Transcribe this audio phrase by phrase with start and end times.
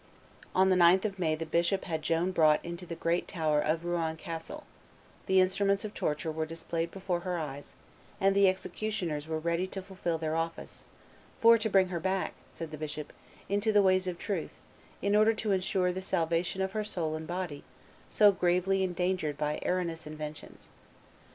[0.55, 3.85] On the 9th of May the bishop had Joan brought into the great tower of
[3.85, 4.63] Rouen Castle;
[5.27, 7.75] the instruments of torture were displayed before her eyes;
[8.19, 10.85] and the executioners were ready to fulfil their office,
[11.39, 13.13] "for to bring her back," said the bishop,
[13.47, 14.57] "into the ways of truth,
[15.03, 17.63] in order to insure the salvation of her soul and body,
[18.09, 20.71] so gravely endangered by erroneous inventions."